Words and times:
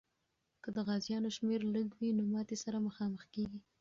که 0.63 0.69
د 0.75 0.77
غازیانو 0.87 1.29
شمېر 1.37 1.61
لږ 1.75 1.87
وي، 1.97 2.09
نو 2.17 2.23
ماتي 2.33 2.57
سره 2.63 2.77
مخامخ 2.87 3.23
کېږي. 3.33 3.59